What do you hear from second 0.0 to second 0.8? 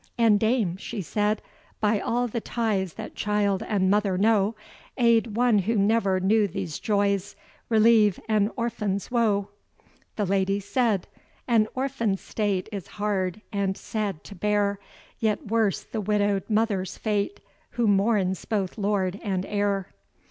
"And, Dame,"